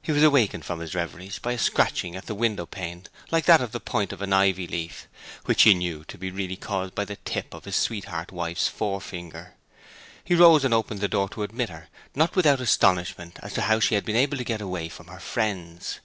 [0.00, 3.60] He was awakened from his reveries by a scratching at the window pane like that
[3.60, 5.08] of the point of an ivy leaf,
[5.46, 9.54] which he knew to be really caused by the tip of his sweetheart wife's forefinger.
[10.22, 13.80] He rose and opened the door to admit her, not without astonishment as to how
[13.80, 15.98] she had been able to get away from her friends.